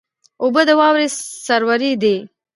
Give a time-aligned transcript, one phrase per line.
[0.43, 1.07] اوبه د واورې
[1.45, 2.15] سرور دي.